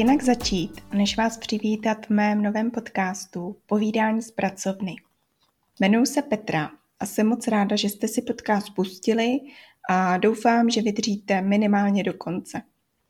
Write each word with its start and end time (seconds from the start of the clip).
Jinak 0.00 0.22
začít, 0.22 0.80
než 0.92 1.16
vás 1.16 1.38
přivítat 1.38 2.06
v 2.06 2.10
mém 2.10 2.42
novém 2.42 2.70
podcastu 2.70 3.56
Povídání 3.66 4.22
z 4.22 4.30
pracovny. 4.30 4.96
Jmenuji 5.80 6.06
se 6.06 6.22
Petra 6.22 6.70
a 7.00 7.06
jsem 7.06 7.26
moc 7.26 7.48
ráda, 7.48 7.76
že 7.76 7.88
jste 7.88 8.08
si 8.08 8.22
podcast 8.22 8.74
pustili 8.74 9.40
a 9.90 10.18
doufám, 10.18 10.70
že 10.70 10.82
vydržíte 10.82 11.42
minimálně 11.42 12.02
do 12.02 12.14
konce. 12.14 12.62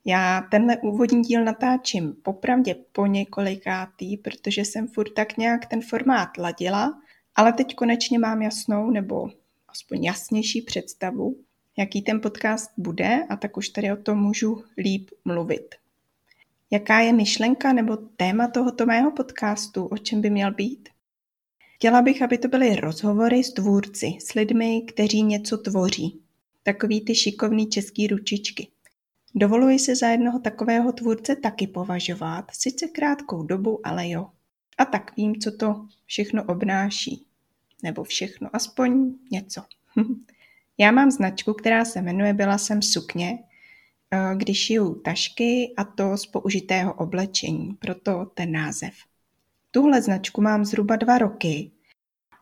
Já 0.05 0.41
tenhle 0.51 0.77
úvodní 0.77 1.21
díl 1.21 1.43
natáčím 1.43 2.13
popravdě 2.23 2.75
po 2.91 3.05
několikátý, 3.05 4.17
protože 4.17 4.61
jsem 4.61 4.87
furt 4.87 5.13
tak 5.13 5.37
nějak 5.37 5.65
ten 5.65 5.81
formát 5.81 6.37
ladila, 6.37 7.01
ale 7.35 7.53
teď 7.53 7.75
konečně 7.75 8.19
mám 8.19 8.41
jasnou 8.41 8.89
nebo 8.89 9.29
aspoň 9.67 10.03
jasnější 10.03 10.61
představu, 10.61 11.35
jaký 11.77 12.01
ten 12.01 12.21
podcast 12.21 12.71
bude 12.77 13.23
a 13.29 13.35
tak 13.35 13.57
už 13.57 13.69
tady 13.69 13.91
o 13.91 13.97
tom 13.97 14.19
můžu 14.19 14.63
líp 14.77 15.09
mluvit. 15.25 15.80
Jaká 16.73 16.99
je 16.99 17.13
myšlenka 17.13 17.73
nebo 17.73 17.97
téma 17.97 18.47
tohoto 18.47 18.85
mého 18.85 19.11
podcastu, 19.11 19.85
o 19.85 19.97
čem 19.97 20.21
by 20.21 20.29
měl 20.29 20.53
být? 20.53 20.89
Chtěla 21.75 22.01
bych, 22.01 22.21
aby 22.21 22.37
to 22.37 22.47
byly 22.47 22.75
rozhovory 22.75 23.43
s 23.43 23.53
tvůrci, 23.53 24.17
s 24.21 24.33
lidmi, 24.33 24.81
kteří 24.81 25.23
něco 25.23 25.57
tvoří. 25.57 26.21
Takový 26.63 27.05
ty 27.05 27.15
šikovný 27.15 27.69
český 27.69 28.07
ručičky. 28.07 28.67
Dovoluji 29.35 29.79
se 29.79 29.95
za 29.95 30.07
jednoho 30.07 30.39
takového 30.39 30.91
tvůrce 30.91 31.35
taky 31.35 31.67
považovat, 31.67 32.45
sice 32.51 32.87
krátkou 32.87 33.43
dobu, 33.43 33.87
ale 33.87 34.09
jo. 34.09 34.29
A 34.77 34.85
tak 34.85 35.17
vím, 35.17 35.35
co 35.35 35.57
to 35.57 35.85
všechno 36.05 36.43
obnáší. 36.43 37.25
Nebo 37.83 38.03
všechno, 38.03 38.49
aspoň 38.53 39.13
něco. 39.31 39.61
Já 40.77 40.91
mám 40.91 41.11
značku, 41.11 41.53
která 41.53 41.85
se 41.85 42.01
jmenuje 42.01 42.33
Byla 42.33 42.57
jsem 42.57 42.81
sukně, 42.81 43.39
když 44.35 44.65
šiju 44.65 44.95
tašky 44.95 45.73
a 45.77 45.83
to 45.83 46.17
z 46.17 46.25
použitého 46.25 46.93
oblečení, 46.93 47.73
proto 47.79 48.25
ten 48.33 48.51
název. 48.51 48.93
Tuhle 49.71 50.01
značku 50.01 50.41
mám 50.41 50.65
zhruba 50.65 50.95
dva 50.95 51.17
roky 51.17 51.71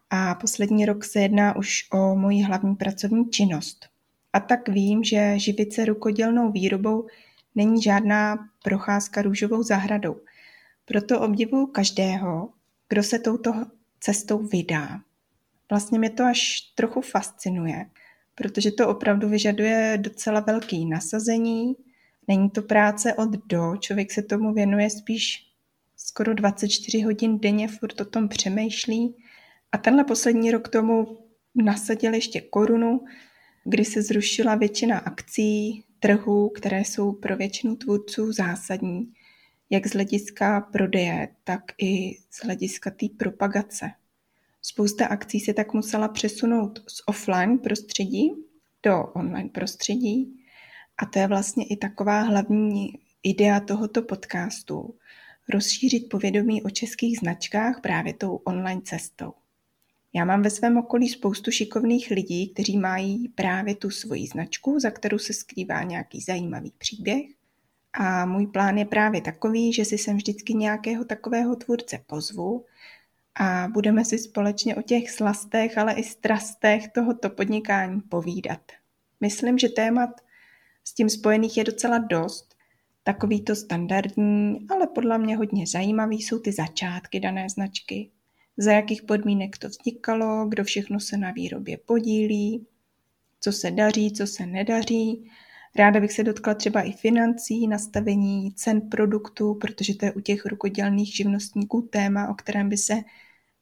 a 0.09 0.35
poslední 0.35 0.85
rok 0.85 1.03
se 1.03 1.19
jedná 1.19 1.55
už 1.55 1.87
o 1.91 2.15
moji 2.15 2.41
hlavní 2.41 2.75
pracovní 2.75 3.29
činnost. 3.29 3.89
A 4.33 4.39
tak 4.39 4.69
vím, 4.69 5.03
že 5.03 5.39
živit 5.39 5.73
se 5.73 5.85
rukodělnou 5.85 6.51
výrobou 6.51 7.07
není 7.55 7.81
žádná 7.81 8.49
procházka 8.63 9.21
růžovou 9.21 9.63
zahradou. 9.63 10.21
Proto 10.85 11.21
obdivuju 11.21 11.67
každého, 11.67 12.49
kdo 12.89 13.03
se 13.03 13.19
touto 13.19 13.53
cestou 13.99 14.37
vydá. 14.37 14.99
Vlastně 15.69 15.99
mě 15.99 16.09
to 16.09 16.23
až 16.23 16.61
trochu 16.75 17.01
fascinuje, 17.01 17.85
protože 18.39 18.71
to 18.71 18.89
opravdu 18.89 19.29
vyžaduje 19.29 19.97
docela 20.01 20.39
velký 20.39 20.85
nasazení. 20.85 21.75
Není 22.27 22.49
to 22.49 22.61
práce 22.61 23.13
od 23.13 23.29
do, 23.29 23.75
člověk 23.79 24.11
se 24.11 24.21
tomu 24.21 24.53
věnuje 24.53 24.89
spíš 24.89 25.45
skoro 25.95 26.33
24 26.33 27.01
hodin 27.01 27.39
denně, 27.39 27.67
furt 27.67 28.01
o 28.01 28.05
tom 28.05 28.27
přemýšlí. 28.27 29.15
A 29.71 29.77
tenhle 29.77 30.03
poslední 30.03 30.51
rok 30.51 30.67
tomu 30.67 31.17
nasadil 31.55 32.13
ještě 32.13 32.41
korunu, 32.41 33.05
kdy 33.63 33.85
se 33.85 34.01
zrušila 34.01 34.55
většina 34.55 34.97
akcí, 34.97 35.83
trhů, 35.99 36.49
které 36.49 36.79
jsou 36.79 37.11
pro 37.11 37.37
většinu 37.37 37.75
tvůrců 37.75 38.31
zásadní, 38.31 39.13
jak 39.69 39.87
z 39.87 39.91
hlediska 39.91 40.61
prodeje, 40.61 41.27
tak 41.43 41.61
i 41.77 42.17
z 42.29 42.43
hlediska 42.43 42.89
té 42.89 43.05
propagace. 43.17 43.91
Spousta 44.61 45.07
akcí 45.07 45.39
se 45.39 45.53
tak 45.53 45.73
musela 45.73 46.07
přesunout 46.07 46.79
z 46.87 47.01
offline 47.05 47.57
prostředí 47.57 48.31
do 48.83 49.03
online 49.03 49.49
prostředí 49.49 50.45
a 50.97 51.05
to 51.05 51.19
je 51.19 51.27
vlastně 51.27 51.65
i 51.65 51.77
taková 51.77 52.21
hlavní 52.21 52.93
idea 53.23 53.59
tohoto 53.59 54.01
podcastu, 54.01 54.95
rozšířit 55.49 56.09
povědomí 56.09 56.63
o 56.63 56.69
českých 56.69 57.19
značkách 57.19 57.81
právě 57.81 58.13
tou 58.13 58.35
online 58.35 58.81
cestou. 58.81 59.33
Já 60.13 60.25
mám 60.25 60.41
ve 60.41 60.49
svém 60.49 60.77
okolí 60.77 61.09
spoustu 61.09 61.51
šikovných 61.51 62.11
lidí, 62.11 62.49
kteří 62.49 62.77
mají 62.77 63.27
právě 63.27 63.75
tu 63.75 63.89
svoji 63.89 64.27
značku, 64.27 64.79
za 64.79 64.91
kterou 64.91 65.17
se 65.17 65.33
skrývá 65.33 65.83
nějaký 65.83 66.21
zajímavý 66.21 66.73
příběh. 66.77 67.25
A 67.93 68.25
můj 68.25 68.47
plán 68.47 68.77
je 68.77 68.85
právě 68.85 69.21
takový, 69.21 69.73
že 69.73 69.85
si 69.85 69.97
sem 69.97 70.17
vždycky 70.17 70.53
nějakého 70.53 71.05
takového 71.05 71.55
tvůrce 71.55 71.99
pozvu 72.07 72.65
a 73.39 73.67
budeme 73.67 74.05
si 74.05 74.17
společně 74.17 74.75
o 74.75 74.81
těch 74.81 75.11
slastech, 75.11 75.77
ale 75.77 75.93
i 75.93 76.03
strastech 76.03 76.87
tohoto 76.87 77.29
podnikání 77.29 78.01
povídat. 78.01 78.61
Myslím, 79.21 79.57
že 79.57 79.69
témat 79.69 80.09
s 80.83 80.93
tím 80.93 81.09
spojených 81.09 81.57
je 81.57 81.63
docela 81.63 81.97
dost. 81.97 82.55
Takový 83.03 83.41
to 83.41 83.55
standardní, 83.55 84.67
ale 84.69 84.87
podle 84.87 85.17
mě 85.17 85.37
hodně 85.37 85.67
zajímavý 85.67 86.21
jsou 86.21 86.39
ty 86.39 86.51
začátky 86.51 87.19
dané 87.19 87.49
značky, 87.49 88.09
za 88.57 88.71
jakých 88.71 89.01
podmínek 89.01 89.57
to 89.57 89.69
vznikalo, 89.69 90.45
kdo 90.49 90.63
všechno 90.63 90.99
se 90.99 91.17
na 91.17 91.31
výrobě 91.31 91.77
podílí, 91.77 92.67
co 93.39 93.51
se 93.51 93.71
daří, 93.71 94.11
co 94.11 94.27
se 94.27 94.45
nedaří. 94.45 95.31
Ráda 95.75 95.99
bych 95.99 96.11
se 96.11 96.23
dotkla 96.23 96.53
třeba 96.53 96.81
i 96.81 96.91
financí, 96.91 97.67
nastavení 97.67 98.53
cen 98.53 98.81
produktů, 98.81 99.55
protože 99.55 99.95
to 99.95 100.05
je 100.05 100.11
u 100.11 100.19
těch 100.19 100.45
rukodělných 100.45 101.15
živnostníků 101.15 101.81
téma, 101.81 102.29
o 102.29 102.33
kterém 102.33 102.69
by 102.69 102.77
se 102.77 102.93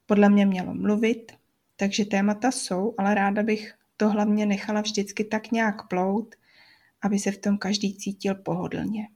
podle 0.07 0.29
mě 0.29 0.45
mělo 0.45 0.73
mluvit. 0.73 1.31
Takže 1.75 2.05
témata 2.05 2.51
jsou, 2.51 2.93
ale 2.97 3.15
ráda 3.15 3.43
bych 3.43 3.73
to 3.97 4.09
hlavně 4.09 4.45
nechala 4.45 4.81
vždycky 4.81 5.23
tak 5.23 5.51
nějak 5.51 5.87
plout, 5.87 6.35
aby 7.01 7.19
se 7.19 7.31
v 7.31 7.37
tom 7.37 7.57
každý 7.57 7.95
cítil 7.95 8.35
pohodlně. 8.35 9.07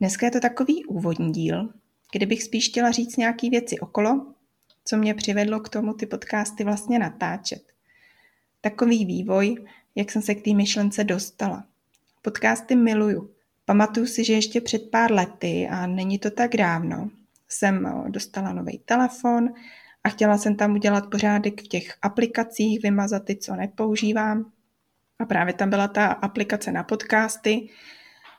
Dneska 0.00 0.26
je 0.26 0.30
to 0.30 0.40
takový 0.40 0.84
úvodní 0.84 1.32
díl, 1.32 1.72
kde 2.12 2.26
bych 2.26 2.42
spíš 2.42 2.68
chtěla 2.68 2.90
říct 2.90 3.16
nějaké 3.16 3.50
věci 3.50 3.78
okolo, 3.78 4.26
co 4.84 4.96
mě 4.96 5.14
přivedlo 5.14 5.60
k 5.60 5.68
tomu 5.68 5.94
ty 5.94 6.06
podcasty 6.06 6.64
vlastně 6.64 6.98
natáčet. 6.98 7.62
Takový 8.60 9.04
vývoj, 9.04 9.64
jak 9.94 10.10
jsem 10.10 10.22
se 10.22 10.34
k 10.34 10.44
té 10.44 10.54
myšlence 10.54 11.04
dostala. 11.04 11.64
Podcasty 12.22 12.76
miluju. 12.76 13.30
Pamatuju 13.64 14.06
si, 14.06 14.24
že 14.24 14.32
ještě 14.32 14.60
před 14.60 14.90
pár 14.90 15.12
lety, 15.12 15.68
a 15.70 15.86
není 15.86 16.18
to 16.18 16.30
tak 16.30 16.56
dávno, 16.56 17.10
jsem 17.48 17.86
eh, 17.86 18.10
dostala 18.10 18.52
nový 18.52 18.78
telefon 18.78 19.48
a 20.04 20.08
chtěla 20.08 20.38
jsem 20.38 20.56
tam 20.56 20.72
udělat 20.72 21.10
pořádek 21.10 21.60
v 21.62 21.68
těch 21.68 21.94
aplikacích, 22.02 22.82
vymazat 22.82 23.24
ty, 23.24 23.36
co 23.36 23.56
nepoužívám. 23.56 24.52
A 25.18 25.24
právě 25.24 25.54
tam 25.54 25.70
byla 25.70 25.88
ta 25.88 26.06
aplikace 26.06 26.72
na 26.72 26.82
podcasty, 26.82 27.68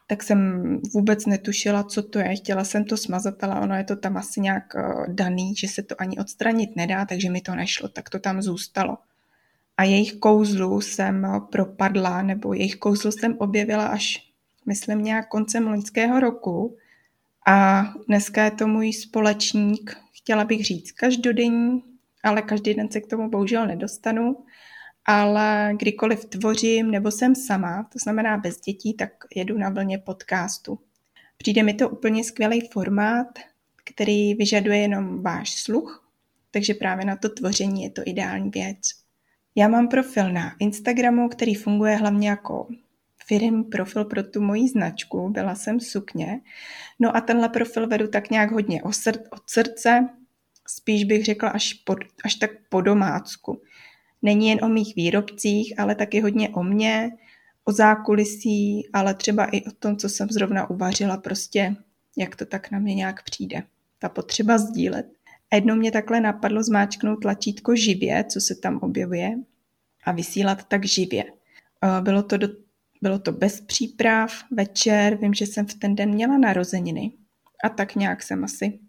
tak 0.07 0.23
jsem 0.23 0.79
vůbec 0.94 1.25
netušila, 1.25 1.83
co 1.83 2.03
to 2.03 2.19
je. 2.19 2.35
Chtěla 2.35 2.63
jsem 2.63 2.85
to 2.85 2.97
smazat, 2.97 3.44
ale 3.44 3.59
ono 3.59 3.75
je 3.75 3.83
to 3.83 3.95
tam 3.95 4.17
asi 4.17 4.41
nějak 4.41 4.75
eh, 4.75 4.83
daný, 5.07 5.55
že 5.55 5.67
se 5.67 5.83
to 5.83 6.01
ani 6.01 6.17
odstranit 6.17 6.75
nedá, 6.75 7.05
takže 7.05 7.29
mi 7.29 7.41
to 7.41 7.55
nešlo, 7.55 7.89
tak 7.89 8.09
to 8.09 8.19
tam 8.19 8.41
zůstalo. 8.41 8.97
A 9.77 9.83
jejich 9.83 10.13
kouzlu 10.13 10.81
jsem 10.81 11.27
propadla, 11.51 12.21
nebo 12.21 12.53
jejich 12.53 12.75
kouzlu 12.75 13.11
jsem 13.11 13.35
objevila 13.38 13.88
až, 13.88 14.31
myslím, 14.66 15.03
nějak 15.03 15.27
koncem 15.27 15.67
loňského 15.67 16.19
roku. 16.19 16.77
A 17.47 17.83
dneska 18.07 18.44
je 18.44 18.51
to 18.51 18.67
můj 18.67 18.94
společník, 18.94 19.97
chtěla 20.21 20.45
bych 20.45 20.65
říct 20.65 20.91
každodenní, 20.91 21.83
ale 22.23 22.41
každý 22.41 22.73
den 22.73 22.91
se 22.91 23.01
k 23.01 23.07
tomu 23.07 23.29
bohužel 23.29 23.67
nedostanu 23.67 24.37
ale 25.05 25.73
kdykoliv 25.79 26.25
tvořím 26.25 26.91
nebo 26.91 27.11
jsem 27.11 27.35
sama, 27.35 27.89
to 27.93 27.99
znamená 27.99 28.37
bez 28.37 28.59
dětí, 28.59 28.93
tak 28.93 29.11
jedu 29.35 29.57
na 29.57 29.69
vlně 29.69 29.97
podcastu. 29.97 30.79
Přijde 31.38 31.63
mi 31.63 31.73
to 31.73 31.89
úplně 31.89 32.23
skvělý 32.23 32.69
formát, 32.73 33.39
který 33.83 34.33
vyžaduje 34.33 34.77
jenom 34.77 35.23
váš 35.23 35.56
sluch, 35.56 36.09
takže 36.51 36.74
právě 36.74 37.06
na 37.06 37.15
to 37.15 37.29
tvoření 37.29 37.83
je 37.83 37.89
to 37.89 38.01
ideální 38.06 38.50
věc. 38.50 38.77
Já 39.56 39.67
mám 39.67 39.88
profil 39.88 40.33
na 40.33 40.56
Instagramu, 40.59 41.29
který 41.29 41.56
funguje 41.56 41.95
hlavně 41.95 42.29
jako 42.29 42.67
firmní 43.27 43.63
profil 43.63 44.06
pro 44.06 44.23
tu 44.23 44.41
moji 44.41 44.68
značku, 44.68 45.29
byla 45.29 45.56
jsem 45.56 45.79
sukně. 45.79 46.41
No 47.00 47.15
a 47.15 47.21
tenhle 47.21 47.50
profil 47.50 47.88
vedu 47.88 48.07
tak 48.07 48.29
nějak 48.29 48.51
hodně 48.51 48.83
od 48.83 49.41
srdce, 49.45 50.09
spíš 50.68 51.03
bych 51.03 51.25
řekla 51.25 51.50
až, 51.50 51.73
pod, 51.73 51.97
až 52.25 52.35
tak 52.35 52.51
po 52.69 52.81
domácku 52.81 53.62
není 54.21 54.50
jen 54.50 54.65
o 54.65 54.69
mých 54.69 54.95
výrobcích, 54.95 55.79
ale 55.79 55.95
taky 55.95 56.19
hodně 56.19 56.50
o 56.50 56.63
mně, 56.63 57.12
o 57.65 57.71
zákulisí, 57.71 58.89
ale 58.94 59.13
třeba 59.13 59.45
i 59.45 59.63
o 59.63 59.71
tom, 59.71 59.97
co 59.97 60.09
jsem 60.09 60.29
zrovna 60.29 60.69
uvařila, 60.69 61.17
prostě 61.17 61.75
jak 62.17 62.35
to 62.35 62.45
tak 62.45 62.71
na 62.71 62.79
mě 62.79 62.95
nějak 62.95 63.24
přijde. 63.24 63.63
Ta 64.00 64.09
potřeba 64.09 64.57
sdílet. 64.57 65.06
A 65.51 65.56
jednou 65.56 65.75
mě 65.75 65.91
takhle 65.91 66.21
napadlo 66.21 66.63
zmáčknout 66.63 67.21
tlačítko 67.21 67.75
živě, 67.75 68.24
co 68.24 68.41
se 68.41 68.56
tam 68.56 68.77
objevuje, 68.77 69.35
a 70.03 70.12
vysílat 70.12 70.63
tak 70.63 70.85
živě. 70.85 71.24
Bylo 72.01 72.24
to, 72.24 72.38
do, 72.38 72.47
bylo 73.01 73.19
to 73.19 73.31
bez 73.31 73.62
příprav, 73.62 74.44
večer, 74.51 75.15
vím, 75.15 75.33
že 75.33 75.45
jsem 75.45 75.65
v 75.65 75.74
ten 75.74 75.95
den 75.95 76.09
měla 76.09 76.38
narozeniny 76.38 77.12
a 77.63 77.69
tak 77.69 77.95
nějak 77.95 78.24
jsem 78.24 78.44
asi 78.44 78.80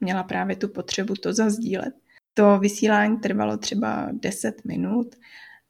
měla 0.00 0.22
právě 0.22 0.56
tu 0.56 0.68
potřebu 0.68 1.14
to 1.14 1.32
zazdílet. 1.32 1.94
To 2.34 2.58
vysílání 2.58 3.18
trvalo 3.18 3.56
třeba 3.56 4.08
10 4.12 4.64
minut 4.64 5.16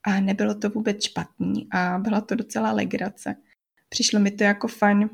a 0.03 0.21
nebylo 0.21 0.55
to 0.55 0.71
vůbec 0.71 1.05
špatný 1.05 1.69
a 1.73 1.99
byla 1.99 2.21
to 2.21 2.35
docela 2.35 2.73
legrace. 2.73 3.37
Přišlo 3.89 4.21
mi 4.21 4.31
to 4.31 4.45
jako 4.45 4.69
fajn 4.69 5.11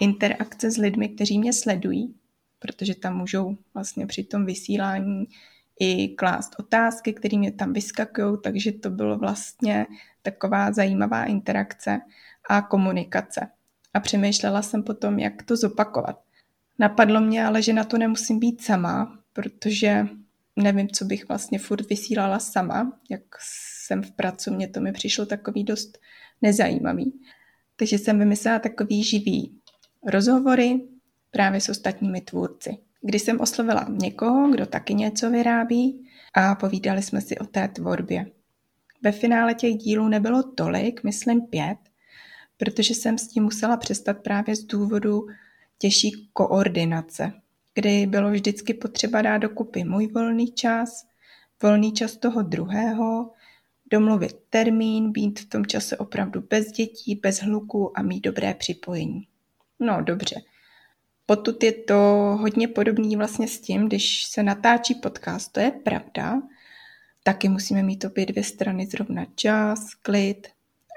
interakce 0.00 0.70
s 0.70 0.76
lidmi, 0.76 1.08
kteří 1.08 1.38
mě 1.38 1.52
sledují, 1.52 2.14
protože 2.58 2.94
tam 2.94 3.16
můžou 3.16 3.56
vlastně 3.74 4.06
při 4.06 4.24
tom 4.24 4.46
vysílání 4.46 5.24
i 5.80 6.08
klást 6.08 6.52
otázky, 6.58 7.12
které 7.12 7.38
mě 7.38 7.52
tam 7.52 7.72
vyskakují, 7.72 8.36
takže 8.42 8.72
to 8.72 8.90
bylo 8.90 9.18
vlastně 9.18 9.86
taková 10.22 10.72
zajímavá 10.72 11.24
interakce 11.24 12.00
a 12.48 12.62
komunikace. 12.62 13.48
A 13.94 14.00
přemýšlela 14.00 14.62
jsem 14.62 14.82
potom, 14.82 15.18
jak 15.18 15.42
to 15.42 15.56
zopakovat. 15.56 16.22
Napadlo 16.78 17.20
mě 17.20 17.46
ale, 17.46 17.62
že 17.62 17.72
na 17.72 17.84
to 17.84 17.98
nemusím 17.98 18.38
být 18.38 18.64
sama, 18.64 19.18
protože 19.32 20.06
nevím, 20.56 20.88
co 20.88 21.04
bych 21.04 21.28
vlastně 21.28 21.58
furt 21.58 21.88
vysílala 21.90 22.38
sama, 22.38 22.98
jak 23.10 23.22
jsem 23.86 24.02
v 24.02 24.10
pracovně, 24.10 24.68
to 24.68 24.80
mi 24.80 24.92
přišlo 24.92 25.26
takový 25.26 25.64
dost 25.64 25.98
nezajímavý. 26.42 27.20
Takže 27.76 27.98
jsem 27.98 28.18
vymyslela 28.18 28.58
takový 28.58 29.04
živý 29.04 29.60
rozhovory 30.06 30.80
právě 31.30 31.60
s 31.60 31.68
ostatními 31.68 32.20
tvůrci. 32.20 32.78
Když 33.00 33.22
jsem 33.22 33.40
oslovila 33.40 33.86
někoho, 33.88 34.50
kdo 34.50 34.66
taky 34.66 34.94
něco 34.94 35.30
vyrábí 35.30 36.08
a 36.34 36.54
povídali 36.54 37.02
jsme 37.02 37.20
si 37.20 37.38
o 37.38 37.44
té 37.44 37.68
tvorbě. 37.68 38.26
Ve 39.02 39.12
finále 39.12 39.54
těch 39.54 39.74
dílů 39.74 40.08
nebylo 40.08 40.42
tolik, 40.42 41.04
myslím 41.04 41.40
pět, 41.40 41.78
protože 42.56 42.94
jsem 42.94 43.18
s 43.18 43.28
tím 43.28 43.42
musela 43.42 43.76
přestat 43.76 44.14
právě 44.14 44.56
z 44.56 44.64
důvodu 44.64 45.26
těžší 45.78 46.28
koordinace, 46.32 47.32
kdy 47.74 48.06
bylo 48.06 48.30
vždycky 48.30 48.74
potřeba 48.74 49.22
dát 49.22 49.38
dokupy 49.38 49.84
můj 49.84 50.06
volný 50.06 50.52
čas, 50.52 51.06
volný 51.62 51.92
čas 51.92 52.16
toho 52.16 52.42
druhého, 52.42 53.30
domluvit 53.90 54.36
termín, 54.50 55.12
být 55.12 55.40
v 55.40 55.48
tom 55.48 55.66
čase 55.66 55.96
opravdu 55.96 56.42
bez 56.50 56.72
dětí, 56.72 57.14
bez 57.14 57.42
hluku 57.42 57.98
a 57.98 58.02
mít 58.02 58.20
dobré 58.20 58.54
připojení. 58.54 59.28
No 59.80 60.02
dobře. 60.02 60.36
Potud 61.26 61.62
je 61.62 61.72
to 61.72 61.94
hodně 62.40 62.68
podobný 62.68 63.16
vlastně 63.16 63.48
s 63.48 63.60
tím, 63.60 63.86
když 63.86 64.24
se 64.24 64.42
natáčí 64.42 64.94
podcast, 64.94 65.52
to 65.52 65.60
je 65.60 65.70
pravda, 65.70 66.42
taky 67.22 67.48
musíme 67.48 67.82
mít 67.82 68.04
obě 68.04 68.26
dvě 68.26 68.44
strany 68.44 68.86
zrovna 68.86 69.26
čas, 69.34 69.94
klid, 69.94 70.48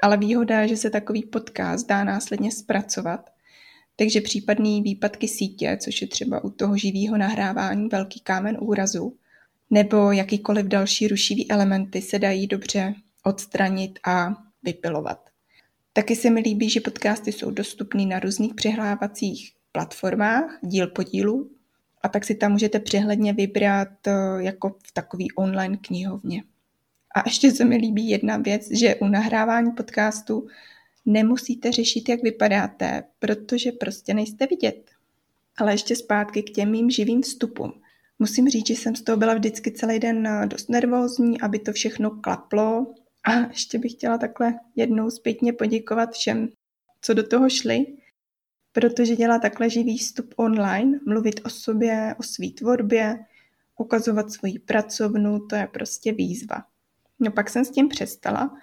ale 0.04 0.18
výhoda 0.18 0.62
je, 0.62 0.68
že 0.68 0.78
se 0.78 0.90
takový 0.90 1.24
podcast 1.24 1.88
dá 1.88 2.04
následně 2.04 2.52
zpracovat, 2.52 3.30
takže 3.96 4.22
případný 4.22 4.82
výpadky 4.82 5.28
sítě, 5.28 5.78
což 5.82 6.02
je 6.02 6.08
třeba 6.08 6.44
u 6.44 6.50
toho 6.50 6.78
živého 6.78 7.18
nahrávání 7.18 7.88
velký 7.88 8.20
kámen 8.20 8.58
úrazu, 8.60 9.18
nebo 9.70 10.12
jakýkoliv 10.12 10.66
další 10.66 11.08
rušivý 11.08 11.52
elementy 11.52 12.02
se 12.02 12.20
dají 12.20 12.48
dobře 12.48 12.94
odstranit 13.24 14.00
a 14.06 14.36
vypilovat. 14.64 15.30
Taky 15.94 16.16
se 16.16 16.30
mi 16.30 16.42
líbí, 16.42 16.70
že 16.70 16.80
podcasty 16.80 17.32
jsou 17.32 17.52
dostupné 17.52 18.06
na 18.06 18.20
různých 18.20 18.54
přihlávacích 18.54 19.54
platformách, 19.72 20.60
díl 20.62 20.88
po 20.88 21.04
dílu, 21.04 21.55
a 22.06 22.08
tak 22.08 22.26
si 22.26 22.36
tam 22.36 22.52
můžete 22.52 22.80
přehledně 22.80 23.34
vybrat 23.34 24.08
eh, 24.08 24.12
jako 24.38 24.76
v 24.88 24.92
takový 24.94 25.32
online 25.32 25.78
knihovně. 25.78 26.44
A 27.16 27.24
ještě 27.26 27.52
se 27.52 27.66
mi 27.66 27.78
líbí 27.78 28.10
jedna 28.10 28.38
věc, 28.38 28.72
že 28.72 28.96
u 28.96 29.08
nahrávání 29.08 29.72
podcastu 29.72 30.48
nemusíte 31.06 31.72
řešit, 31.72 32.10
jak 32.10 32.24
vypadáte, 32.24 33.04
protože 33.20 33.72
prostě 33.72 34.14
nejste 34.14 34.48
vidět. 34.48 34.92
Ale 35.58 35.74
ještě 35.74 35.96
zpátky 35.96 36.44
k 36.44 36.50
těm 36.50 36.72
mým 36.72 36.90
živým 36.90 37.22
vstupům. 37.22 37.74
Musím 38.20 38.50
říct, 38.50 38.68
že 38.68 38.74
jsem 38.74 38.96
z 38.96 39.02
toho 39.02 39.18
byla 39.18 39.34
vždycky 39.34 39.72
celý 39.72 40.00
den 40.00 40.28
eh, 40.28 40.48
dost 40.48 40.70
nervózní, 40.70 41.42
aby 41.42 41.60
to 41.60 41.74
všechno 41.74 42.12
klaplo. 42.12 42.94
A 43.24 43.32
ještě 43.48 43.80
bych 43.80 43.92
chtěla 43.92 44.18
takhle 44.18 44.54
jednou 44.76 45.10
zpětně 45.10 45.54
poděkovat 45.54 46.14
všem, 46.14 46.50
co 47.02 47.14
do 47.14 47.28
toho 47.28 47.50
šli, 47.50 47.86
protože 48.76 49.16
dělá 49.16 49.40
takhle 49.40 49.70
živý 49.70 49.98
vstup 49.98 50.34
online, 50.36 51.00
mluvit 51.08 51.42
o 51.46 51.50
sobě, 51.50 52.16
o 52.20 52.24
své 52.24 52.48
tvorbě, 52.48 53.20
ukazovat 53.78 54.32
svoji 54.32 54.60
pracovnu, 54.60 55.48
to 55.48 55.56
je 55.56 55.68
prostě 55.68 56.12
výzva. 56.12 56.64
No 57.20 57.32
pak 57.32 57.50
jsem 57.50 57.66
s 57.66 57.70
tím 57.70 57.90
přestala, 57.90 58.58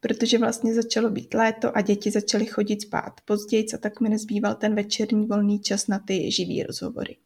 protože 0.00 0.38
vlastně 0.38 0.74
začalo 0.74 1.10
být 1.10 1.34
léto 1.34 1.76
a 1.76 1.80
děti 1.80 2.10
začaly 2.10 2.46
chodit 2.46 2.82
spát 2.82 3.20
později, 3.24 3.66
a 3.74 3.78
tak 3.78 4.00
mi 4.00 4.08
nezbýval 4.08 4.54
ten 4.54 4.74
večerní 4.74 5.26
volný 5.26 5.60
čas 5.60 5.86
na 5.86 5.98
ty 5.98 6.30
živý 6.30 6.62
rozhovory. 6.62 7.16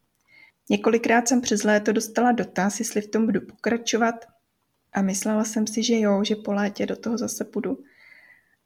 Několikrát 0.69 1.27
jsem 1.27 1.41
přes 1.41 1.63
léto 1.63 1.91
dostala 1.91 2.31
dotaz, 2.31 2.79
jestli 2.79 3.01
v 3.01 3.07
tom 3.07 3.25
budu 3.25 3.41
pokračovat 3.41 4.15
a 4.93 5.01
myslela 5.01 5.43
jsem 5.43 5.67
si, 5.67 5.83
že 5.83 5.99
jo, 5.99 6.23
že 6.23 6.35
po 6.35 6.53
létě 6.53 6.85
do 6.85 6.95
toho 6.95 7.17
zase 7.17 7.45
půjdu. 7.45 7.79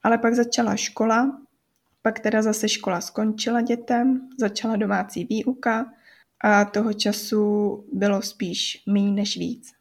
Ale 0.04 0.18
pak 0.18 0.36
začala 0.36 0.76
škola, 0.76 1.40
pak 2.04 2.20
teda 2.20 2.42
zase 2.42 2.70
škola 2.70 3.02
skončila 3.02 3.62
dětem, 3.62 4.30
začala 4.40 4.76
domácí 4.76 5.26
výuka 5.26 5.94
a 6.44 6.66
toho 6.66 6.94
času 6.94 7.86
bylo 7.94 8.22
spíš 8.22 8.84
méně 8.88 9.12
než 9.12 9.38
víc. 9.38 9.72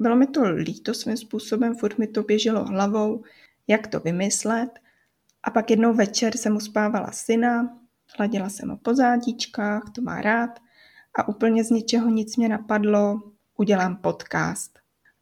Bylo 0.00 0.16
mi 0.16 0.26
to 0.26 0.42
líto 0.52 0.94
svým 0.94 1.16
způsobem, 1.16 1.74
furt 1.74 1.98
mi 1.98 2.06
to 2.06 2.22
běželo 2.22 2.64
hlavou, 2.64 3.22
jak 3.68 3.86
to 3.86 4.00
vymyslet. 4.00 4.70
A 5.42 5.50
pak 5.50 5.70
jednou 5.70 5.94
večer 5.94 6.36
jsem 6.36 6.56
uspávala 6.56 7.12
syna, 7.12 7.78
hladila 8.18 8.48
jsem 8.48 8.68
ho 8.68 8.76
po 8.76 8.94
zádičkách, 8.94 9.82
to 9.94 10.02
má 10.02 10.20
rád 10.20 10.60
a 11.18 11.28
úplně 11.28 11.64
z 11.64 11.70
ničeho 11.70 12.10
nic 12.10 12.36
mě 12.36 12.48
napadlo, 12.48 13.20
udělám 13.56 13.96
podcast. 13.96 14.78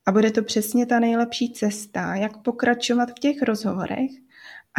A 0.06 0.12
bude 0.12 0.30
to 0.30 0.42
přesně 0.42 0.86
ta 0.86 1.00
nejlepší 1.00 1.52
cesta, 1.52 2.14
jak 2.14 2.42
pokračovat 2.42 3.10
v 3.10 3.20
těch 3.20 3.42
rozhovorech 3.42 4.10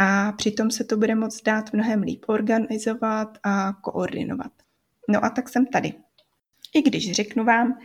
a 0.02 0.32
přitom 0.32 0.70
se 0.70 0.84
to 0.84 0.96
bude 0.96 1.14
moct 1.14 1.42
dát 1.42 1.72
mnohem 1.72 2.02
líp 2.02 2.24
organizovat 2.26 3.38
a 3.42 3.72
koordinovat. 3.72 4.52
No 5.08 5.24
a 5.24 5.30
tak 5.30 5.48
jsem 5.48 5.66
tady. 5.66 5.92
I 6.74 6.82
když 6.82 7.12
řeknu 7.12 7.44
vám, 7.44 7.78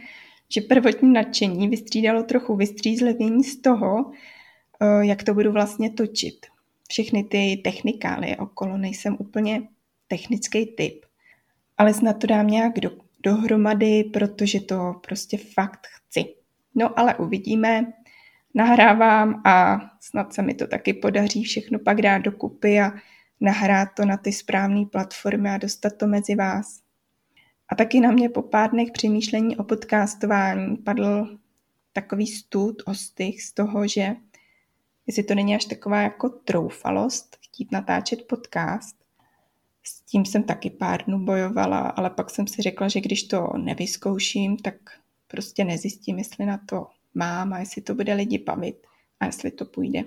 že 0.50 0.62
prvotní 0.62 1.14
nadšení 1.14 1.70
vystřídalo 1.70 2.24
trochu 2.24 2.56
vystřízlivění 2.56 3.44
z 3.44 3.62
toho, 3.62 4.12
eh, 4.82 5.06
jak 5.06 5.24
to 5.24 5.34
budu 5.34 5.52
vlastně 5.52 5.90
točit. 5.90 6.46
Všechny 6.90 7.24
ty 7.24 7.62
technikály 7.64 8.38
okolo, 8.38 8.78
nejsem 8.78 9.18
úplně 9.20 9.62
technický 10.08 10.66
typ, 10.66 11.06
ale 11.78 11.94
snad 11.94 12.14
to 12.14 12.28
dám 12.28 12.48
nějak 12.48 12.80
do, 12.80 12.92
dohromady, 13.24 14.04
protože 14.04 14.60
to 14.60 14.94
prostě 15.08 15.38
fakt 15.38 15.88
chci. 15.88 16.26
No 16.76 17.00
ale 17.00 17.16
uvidíme, 17.16 17.94
nahrávám 18.56 19.42
a 19.46 19.82
snad 20.02 20.34
se 20.34 20.42
mi 20.42 20.54
to 20.54 20.68
taky 20.68 20.94
podaří 20.94 21.44
všechno 21.44 21.80
pak 21.80 22.02
dát 22.02 22.18
dokupy 22.18 22.82
a 22.82 22.92
nahrát 23.42 23.90
to 23.96 24.06
na 24.06 24.18
ty 24.18 24.34
správné 24.34 24.86
platformy 24.86 25.50
a 25.50 25.58
dostat 25.58 25.98
to 25.98 26.08
mezi 26.08 26.36
vás. 26.36 26.82
A 27.70 27.76
taky 27.76 28.00
na 28.00 28.12
mě 28.12 28.30
po 28.30 28.42
pár 28.42 28.72
dnech 28.72 28.92
přemýšlení 28.92 29.58
o 29.58 29.64
podcastování 29.64 30.78
padl 30.78 31.38
takový 31.94 32.28
stud, 32.28 32.82
ostych 32.86 33.42
z 33.42 33.54
toho, 33.54 33.88
že 33.88 34.16
jestli 35.08 35.24
to 35.24 35.36
není 35.36 35.56
až 35.56 35.66
taková 35.66 36.02
jako 36.02 36.30
troufalost 36.30 37.38
chtít 37.42 37.72
natáčet 37.72 38.28
podcast. 38.28 38.96
S 39.84 40.02
tím 40.02 40.26
jsem 40.26 40.44
taky 40.44 40.70
pár 40.70 41.06
dnů 41.06 41.26
bojovala, 41.26 41.80
ale 41.80 42.10
pak 42.10 42.30
jsem 42.30 42.48
si 42.48 42.62
řekla, 42.62 42.88
že 42.88 43.02
když 43.02 43.24
to 43.24 43.50
nevyzkouším, 43.58 44.58
tak 44.58 44.76
prostě 45.28 45.64
nezjistím, 45.64 46.18
jestli 46.18 46.46
na 46.46 46.60
to 46.66 46.88
mám 47.16 47.54
a 47.54 47.60
jestli 47.60 47.82
to 47.82 47.96
bude 47.96 48.14
lidi 48.14 48.38
bavit 48.38 48.88
a 49.20 49.26
jestli 49.26 49.52
to 49.52 49.66
půjde. 49.66 50.04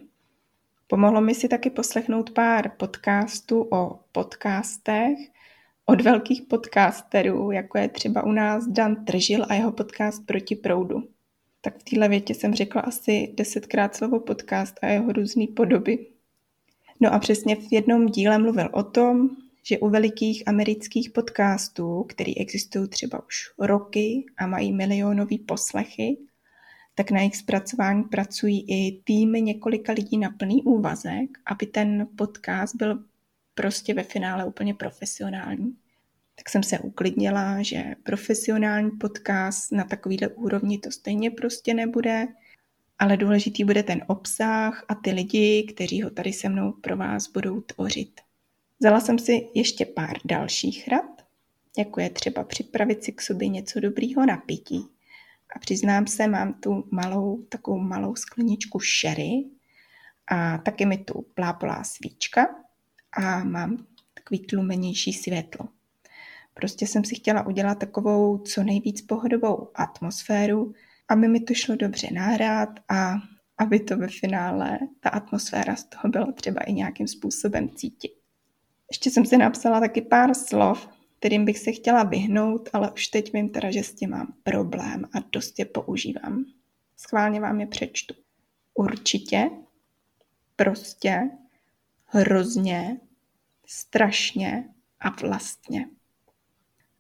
Pomohlo 0.87 1.21
mi 1.21 1.35
si 1.35 1.49
taky 1.49 1.71
poslechnout 1.71 2.31
pár 2.31 2.71
podcastů 2.77 3.69
o 3.73 4.01
podcastech 4.13 5.19
od 5.87 6.01
velkých 6.01 6.43
podcasterů, 6.43 7.51
jako 7.51 7.79
je 7.79 7.89
třeba 7.89 8.25
u 8.25 8.33
nás 8.33 8.67
Dan 8.67 9.05
Tržil 9.05 9.47
a 9.49 9.55
jeho 9.55 9.73
podcast 9.73 10.27
Proti 10.27 10.57
proudu. 10.57 11.09
Tak 11.61 11.79
v 11.79 11.83
téhle 11.83 12.09
větě 12.09 12.35
jsem 12.35 12.55
řekla 12.55 12.81
asi 12.81 13.35
desetkrát 13.37 13.97
slovo 13.97 14.21
podcast 14.21 14.75
a 14.83 14.87
jeho 14.87 15.13
různé 15.13 15.47
podoby. 15.57 16.07
No 17.01 17.15
a 17.15 17.19
přesně 17.19 17.57
v 17.57 17.73
jednom 17.73 18.07
díle 18.07 18.39
mluvil 18.39 18.69
o 18.73 18.83
tom, 18.83 19.31
že 19.63 19.79
u 19.79 19.89
velikých 19.89 20.49
amerických 20.49 21.11
podcastů, 21.11 22.05
které 22.09 22.33
existují 22.37 22.89
třeba 22.89 23.27
už 23.27 23.51
roky 23.59 24.25
a 24.39 24.47
mají 24.47 24.73
milionový 24.73 25.39
poslechy, 25.39 26.17
tak 26.99 27.11
na 27.11 27.19
jejich 27.19 27.37
zpracování 27.37 28.03
pracují 28.03 28.65
i 28.69 29.03
týmy 29.05 29.43
několika 29.43 29.93
lidí 29.93 30.19
na 30.19 30.31
plný 30.31 30.63
úvazek, 30.63 31.39
aby 31.47 31.67
ten 31.67 32.09
podcast 32.17 32.77
byl 32.77 33.05
prostě 33.55 33.95
ve 33.95 34.03
finále 34.03 34.45
úplně 34.45 34.75
profesionální. 34.75 35.77
Tak 36.35 36.49
jsem 36.49 36.63
se 36.63 36.79
uklidnila, 36.79 37.63
že 37.63 37.95
profesionální 38.03 38.91
podcast 38.91 39.73
na 39.73 39.85
takovýhle 39.85 40.29
úrovni 40.29 40.79
to 40.79 40.91
stejně 40.91 41.31
prostě 41.31 41.75
nebude, 41.75 42.27
ale 42.99 43.17
důležitý 43.17 43.65
bude 43.65 43.83
ten 43.83 44.05
obsah 44.07 44.85
a 44.89 44.95
ty 44.95 45.11
lidi, 45.11 45.67
kteří 45.75 46.03
ho 46.03 46.11
tady 46.11 46.33
se 46.33 46.49
mnou 46.49 46.73
pro 46.73 46.97
vás 46.97 47.29
budou 47.29 47.61
tvořit. 47.61 48.21
Vzala 48.81 49.01
jsem 49.01 49.19
si 49.19 49.49
ještě 49.55 49.85
pár 49.85 50.17
dalších 50.25 50.89
rad, 50.89 51.23
jako 51.79 52.01
je 52.01 52.11
třeba 52.11 52.45
připravit 52.45 53.05
si 53.05 53.13
k 53.13 53.23
sobě 53.23 53.49
něco 53.49 53.81
dobrýho 53.81 54.27
na 54.27 54.37
pití. 54.37 54.98
A 55.57 55.59
přiznám 55.59 56.07
se, 56.07 56.27
mám 56.27 56.55
tu 56.55 56.89
malou, 56.91 57.43
takovou 57.43 57.79
malou 57.79 58.17
skleničku 58.17 58.79
sherry 58.81 59.45
a 60.27 60.59
taky 60.59 60.87
mi 60.87 60.99
tu 60.99 61.27
plápolá 61.35 61.85
svíčka 61.85 62.47
a 63.13 63.45
mám 63.45 63.87
takový 64.15 64.39
tlumenější 64.39 65.13
světlo. 65.13 65.69
Prostě 66.55 66.87
jsem 66.87 67.05
si 67.05 67.15
chtěla 67.15 67.47
udělat 67.47 67.79
takovou 67.79 68.39
co 68.39 68.63
nejvíc 68.63 69.03
pohodovou 69.03 69.71
atmosféru, 69.75 70.73
aby 71.09 71.29
mi 71.29 71.41
to 71.41 71.55
šlo 71.55 71.77
dobře 71.77 72.09
nahrát 72.13 72.69
a 72.89 73.15
aby 73.59 73.81
to 73.81 73.97
ve 73.97 74.09
finále, 74.09 74.79
ta 75.01 75.11
atmosféra 75.11 75.77
z 75.77 75.85
toho 75.85 76.09
byla 76.09 76.33
třeba 76.33 76.61
i 76.61 76.73
nějakým 76.73 77.09
způsobem 77.09 77.69
cítit. 77.69 78.13
Ještě 78.91 79.11
jsem 79.11 79.27
si 79.27 79.37
napsala 79.37 79.81
taky 79.81 80.03
pár 80.03 80.35
slov, 80.35 80.89
kterým 81.19 81.45
bych 81.45 81.59
se 81.59 81.73
chtěla 81.73 82.03
vyhnout, 82.03 82.69
ale 82.73 82.91
už 82.93 83.09
teď 83.09 83.33
vím 83.33 83.49
teda, 83.49 83.71
že 83.71 83.83
s 83.83 83.95
tím 83.95 84.11
mám 84.11 84.35
problém 84.43 85.05
a 85.13 85.19
dost 85.33 85.59
je 85.59 85.65
používám. 85.65 86.45
Schválně 86.97 87.41
vám 87.41 87.61
je 87.61 87.67
přečtu. 87.67 88.15
Určitě, 88.75 89.51
prostě, 90.57 91.31
hrozně, 92.05 93.01
strašně 93.67 94.69
a 95.01 95.11
vlastně. 95.11 95.89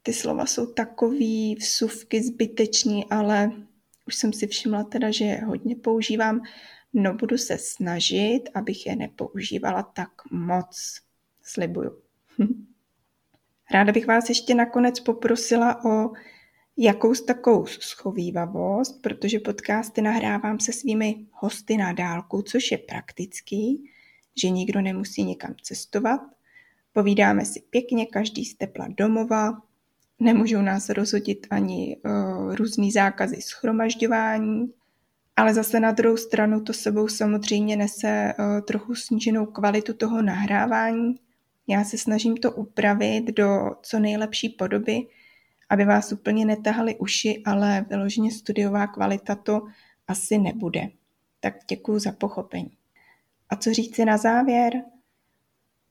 Ty 0.03 0.13
slova 0.13 0.47
jsou 0.47 0.73
takový 0.73 1.55
vsuvky 1.55 2.23
zbyteční, 2.23 3.05
ale 3.11 3.53
už 4.07 4.15
jsem 4.15 4.33
si 4.33 4.47
všimla 4.47 4.85
teda, 4.85 5.11
že 5.11 5.25
je 5.25 5.45
hodně 5.45 5.77
používám. 5.77 6.41
No 6.93 7.15
budu 7.15 7.39
se 7.39 7.59
snažit, 7.59 8.41
abych 8.55 8.87
je 8.87 8.97
nepoužívala 8.97 9.83
tak 9.83 10.11
moc. 10.31 11.01
Slibuju. 11.43 12.03
Ráda 13.73 13.93
bych 13.93 14.07
vás 14.07 14.29
ještě 14.29 14.55
nakonec 14.55 15.01
poprosila 15.01 15.85
o 15.85 16.11
jakous 16.77 17.21
takovou 17.21 17.67
schovývavost, 17.67 19.03
protože 19.03 19.39
podcasty 19.39 20.03
nahrávám 20.03 20.61
se 20.61 20.73
svými 20.73 21.27
hosty 21.31 21.77
na 21.77 21.93
dálku, 21.93 22.43
což 22.43 22.71
je 22.71 22.79
praktický, 22.79 23.91
že 24.43 24.51
nikdo 24.51 24.81
nemusí 24.81 25.25
někam 25.25 25.55
cestovat. 25.63 26.21
Povídáme 26.93 27.45
si 27.45 27.61
pěkně, 27.71 28.07
každý 28.07 28.45
z 28.45 28.55
tepla 28.55 28.89
domova, 28.89 29.63
nemůžou 30.21 30.63
nás 30.63 30.89
rozhodit 30.89 31.47
ani 31.51 31.97
uh, 31.97 32.55
různý 32.55 32.93
zákazy 32.93 33.43
schromažďování, 33.43 34.73
ale 35.37 35.55
zase 35.55 35.81
na 35.81 35.93
druhou 35.93 36.17
stranu 36.17 36.61
to 36.61 36.73
sebou 36.73 37.09
samozřejmě 37.09 37.77
nese 37.77 38.35
uh, 38.39 38.61
trochu 38.61 38.95
sníženou 38.95 39.47
kvalitu 39.47 39.95
toho 39.95 40.23
nahrávání. 40.23 41.15
Já 41.69 41.85
se 41.85 41.99
snažím 41.99 42.37
to 42.37 42.53
upravit 42.53 43.25
do 43.25 43.71
co 43.83 43.99
nejlepší 43.99 44.49
podoby, 44.49 45.07
aby 45.69 45.85
vás 45.85 46.13
úplně 46.13 46.45
netahali 46.45 46.97
uši, 46.97 47.43
ale 47.47 47.87
vyloženě 47.89 48.31
studiová 48.31 48.87
kvalita 48.87 49.35
to 49.35 49.63
asi 50.09 50.39
nebude. 50.39 50.89
Tak 51.41 51.55
děkuji 51.69 51.99
za 51.99 52.13
pochopení. 52.13 52.71
A 53.51 53.57
co 53.57 53.73
říci 53.73 54.05
na 54.05 54.17
závěr? 54.17 54.83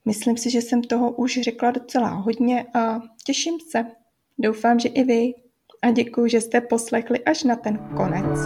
Myslím 0.05 0.37
si, 0.37 0.49
že 0.49 0.61
jsem 0.61 0.81
toho 0.81 1.11
už 1.11 1.39
řekla 1.41 1.71
docela 1.71 2.09
hodně 2.09 2.65
a 2.73 3.01
těším 3.25 3.59
se. 3.71 3.85
Doufám, 4.39 4.79
že 4.79 4.89
i 4.89 5.03
vy. 5.03 5.33
A 5.81 5.91
děkuji, 5.91 6.29
že 6.29 6.41
jste 6.41 6.61
poslechli 6.61 7.23
až 7.25 7.43
na 7.43 7.55
ten 7.55 7.77
konec. 7.77 8.39